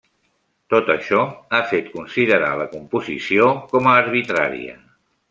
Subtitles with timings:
[0.73, 1.19] Tot això
[1.57, 4.75] ha fet considerar la composició com a arbitrària.